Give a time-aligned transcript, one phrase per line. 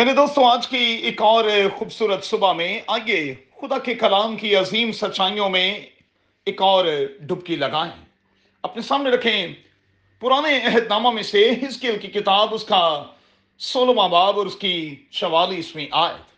[0.00, 1.44] یعنی دوستوں آج کی ایک اور
[1.78, 5.80] خوبصورت صبح میں آئیے خدا کے کلام کی عظیم سچائیوں میں
[6.46, 6.86] ایک اور
[7.20, 8.04] ڈبکی لگائیں۔
[8.62, 9.46] اپنے سامنے رکھیں
[10.20, 13.04] پرانے عہد نامہ میں سے ہزکیل کی کتاب، اس کا
[13.58, 16.30] سولہواں باب اور اس کی چوالیسویں آیت۔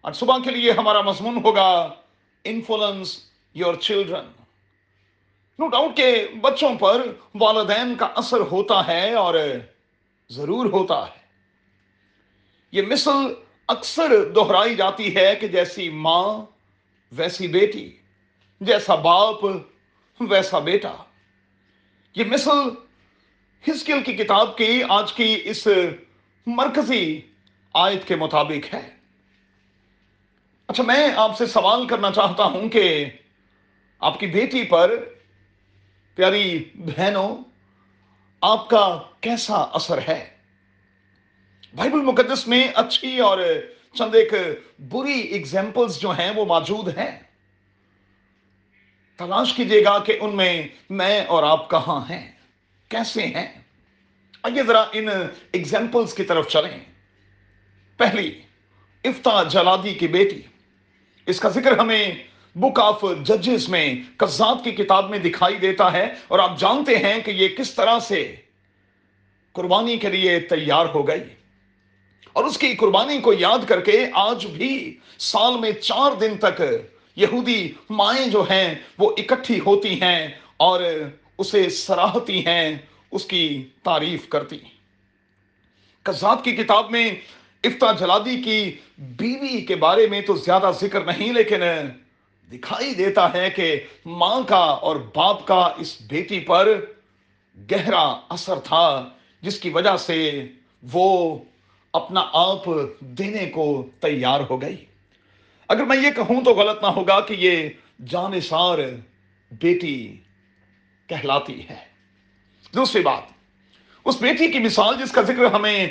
[0.00, 1.94] اور صبح کے لیے ہمارا مضمون ہوگا
[2.44, 3.20] influence
[3.54, 4.24] your children.
[5.58, 9.34] No doubt کہ بچوں پر والدین کا اثر ہوتا ہے اور
[10.28, 11.23] ضرور ہوتا ہے۔
[12.74, 13.10] یہ مثل
[13.68, 16.46] اکثر دہرائی جاتی ہے کہ جیسی ماں
[17.12, 17.96] ویسی بیٹی،
[18.60, 19.44] جیسا باپ
[20.20, 20.94] ویسا بیٹا۔
[22.16, 22.50] یہ مثل
[23.68, 25.68] ہسکل کی کتاب کی آج کی اس
[26.46, 27.20] مرکزی
[27.74, 28.90] آیت کے مطابق ہے۔
[30.66, 33.04] اچھا میں آپ سے سوال کرنا چاہتا ہوں کہ
[34.00, 34.94] آپ کی بیٹی پر،
[36.14, 37.36] پیاری بہنوں،
[38.40, 40.33] آپ کا کیسا اثر ہے؟
[41.74, 43.38] بائبل مقدس میں اچھی اور
[43.94, 44.32] چند ایک
[44.78, 47.18] بری اگزامپلز جو ہیں وہ موجود ہیں۔
[49.18, 52.32] تلاش کیجیے گا کہ ان میں میں اور آپ کہاں ہیں؟
[52.88, 53.62] کیسے ہیں؟
[54.42, 55.08] آئیے ذرا ان
[55.54, 56.78] اگزامپلز کی طرف چلیں۔
[57.96, 58.42] پہلی
[59.04, 60.40] افتا جلادی کی بیٹی۔
[61.26, 62.14] اس کا ذکر ہمیں
[62.54, 67.22] بک آف ججز میں قزاد کی کتاب میں دکھائی دیتا ہے اور آپ جانتے ہیں
[67.22, 68.34] کہ یہ کس طرح سے
[69.52, 71.22] قربانی کے لیے تیار ہو گئی۔
[72.36, 74.72] اور اس کی قربانی کو یاد کر کے آج بھی
[75.22, 76.60] سال میں چار دن تک
[77.16, 80.80] یہودی مائیں جو ہیں وہ اکٹھی ہوتی ہیں اور
[81.38, 82.76] اسے سراہتی ہیں،
[83.12, 83.46] اس کی
[83.84, 84.58] تعریف کرتی
[86.06, 87.10] کذاب کی کتاب میں
[87.64, 88.60] افتا جلادی کی
[89.18, 91.62] بیوی کے بارے میں تو زیادہ ذکر نہیں، لیکن
[92.50, 93.74] دکھائی دیتا ہے کہ
[94.06, 96.68] ماں کا اور باپ کا اس بیٹی پر
[97.70, 99.08] گہرا اثر تھا،
[99.42, 100.18] جس کی وجہ سے
[100.92, 101.38] وہ
[101.94, 102.62] اپنا آپ
[103.00, 104.84] دینے کو تیار ہو گئی۔
[105.68, 107.68] اگر میں یہ کہوں تو غلط نہ ہوگا کہ یہ
[108.06, 108.78] جان سار
[109.52, 110.16] بیٹی
[111.06, 111.76] کہلاتی ہے۔
[112.74, 113.22] دوسری بات،
[114.04, 115.88] اس بیٹی کی مثال جس کا ذکر ہمیں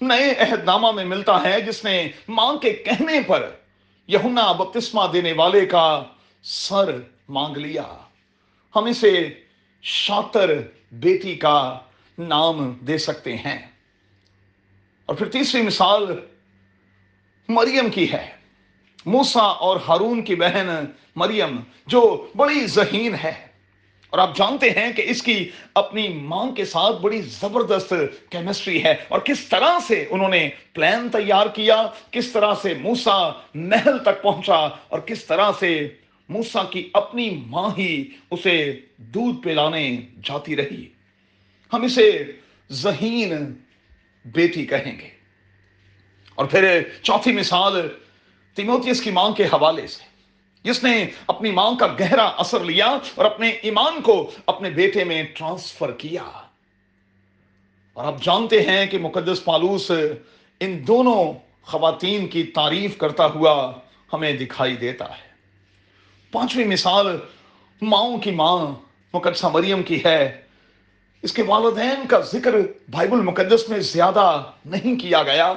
[0.00, 3.50] نئے عہد نامہ میں ملتا ہے، جس نے ماں کے کہنے پر
[4.06, 6.02] یہنا بپتسمہ دینے والے کا
[6.42, 6.98] سر
[7.28, 7.96] مانگ لیا۔
[8.76, 9.34] ہم اسے
[9.82, 10.50] شاطر
[10.92, 11.78] بیٹی کا
[12.18, 13.75] نام دے سکتے ہیں۔
[15.06, 16.06] اور پھر تیسری مثال
[17.48, 18.30] مریم کی ہے۔
[19.06, 20.84] موسا اور ہارون کی بہن
[21.16, 21.56] مریم
[21.86, 23.46] جو بڑی ذہین ہے۔
[24.10, 27.94] اور آپ جانتے ہیں کہ اس کی اپنی ماں کے ساتھ بڑی زبردست
[28.30, 33.30] کیمسٹری ہے۔ اور کس طرح سے انہوں نے پلان تیار کیا، کس طرح سے موسا
[33.54, 35.88] محل تک پہنچا، اور کس طرح سے
[36.28, 40.86] موسا کی اپنی ماں ہی اسے دودھ پلانے جاتی رہی۔
[41.72, 42.24] ہم اسے
[42.70, 43.54] ذہین
[44.26, 45.08] بیٹی کہیں گے۔
[46.34, 47.88] اور پھر چوتھی مثال
[48.54, 50.02] تیموتیس کی ماں کے حوالے سے۔
[50.62, 55.22] جس نے اپنی ماں کا گہرا اثر لیا اور اپنے ایمان کو اپنے بیٹے میں
[55.34, 56.22] ٹرانسفر کیا۔
[57.92, 59.90] اور آپ جانتے ہیں کہ مقدس پالوس
[60.60, 61.32] ان دونوں
[61.62, 63.72] خواتین کی تعریف کرتا ہوا
[64.12, 65.26] ہمیں دکھائی دیتا ہے۔
[66.32, 67.18] پانچویں مثال
[67.82, 68.66] ماؤں کی ماں
[69.12, 70.45] مقدسہ مریم کی ہے۔
[71.26, 72.54] اس کے والدین کا ذکر
[72.90, 75.54] بائبل مقدس میں زیادہ نہیں کیا گیا۔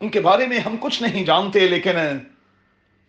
[0.00, 1.96] ان کے بارے میں ہم کچھ نہیں جانتے، لیکن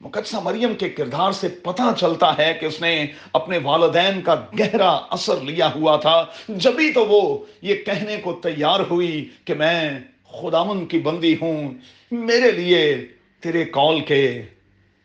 [0.02, 4.90] مقدسہ مریم کے کردار سے پتا چلتا ہے کہ اس نے اپنے والدین کا گہرا
[4.90, 10.86] اثر لیا ہوا تھا۔ جبھی تو وہ یہ کہنے کو تیار ہوئی کہ میں خداون
[10.86, 11.74] کی بندی ہوں،
[12.12, 13.08] میرے لیے
[13.40, 14.42] تیرے کال کے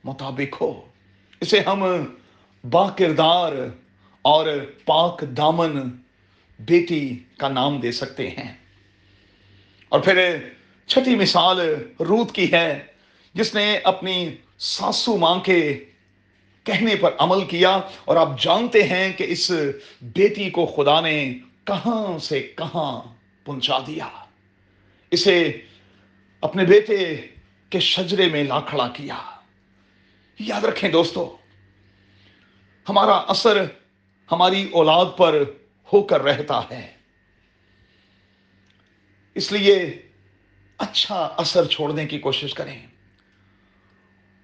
[0.04, 0.80] مطابق ہو۔
[1.40, 2.04] اسے ہم
[2.70, 3.52] با کردار
[4.22, 4.46] اور
[4.86, 6.01] پاک دامن
[6.58, 8.56] بیٹی کا نام دے سکتے ہیں۔
[9.88, 10.36] اور پھر
[10.86, 11.60] چھٹی مثال
[12.00, 12.82] رود کی ہے،
[13.34, 15.84] جس نے اپنی ساسو ماں کے
[16.64, 19.50] کہنے پر عمل کیا۔ اور آپ جانتے ہیں کہ اس
[20.02, 23.00] بیٹی کو خدا نے کہاں سے کہاں
[23.44, 24.08] پہنچا دیا۔
[25.10, 25.60] اسے
[26.40, 27.16] اپنے بیٹے
[27.70, 29.18] کے شجرے میں لا کھڑا کیا۔
[30.38, 31.36] یاد رکھیں دوستو،
[32.88, 33.64] ہمارا اثر
[34.32, 35.42] ہماری اولاد پر
[35.92, 36.92] ہو کر رہتا ہے۔
[39.34, 40.02] اس لیے
[40.78, 42.86] اچھا اثر چھوڑنے کی کوشش کریں۔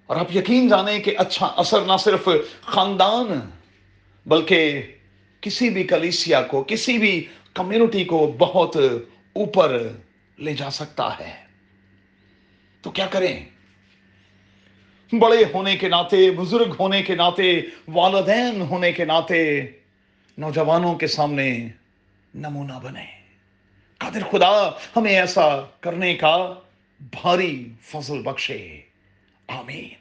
[0.05, 2.29] اور آپ یقین جانیں کہ اچھا اثر نہ صرف
[2.61, 3.49] خاندان،
[4.25, 4.81] بلکہ
[5.41, 8.75] کسی بھی کلیسیا کو، کسی بھی کمیونٹی کو بہت
[9.33, 9.87] اوپر
[10.37, 11.45] لے جا سکتا ہے۔
[12.81, 13.45] تو کیا کریں؟
[15.13, 19.67] بڑے ہونے کے ناطے، بزرگ ہونے کے ناطے، والدین ہونے کے ناطے
[20.39, 21.67] نوجوانوں کے سامنے
[22.35, 23.05] نمونہ بنے۔
[23.97, 26.53] قادر خدا، ہمیں ایسا کرنے کا
[26.99, 28.81] بھاری فضل بخشے۔
[29.47, 29.98] آمین۔